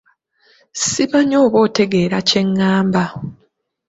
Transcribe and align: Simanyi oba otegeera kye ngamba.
Simanyi 0.87 1.35
oba 1.43 1.57
otegeera 1.67 2.19
kye 2.27 2.41
ngamba. 2.49 3.03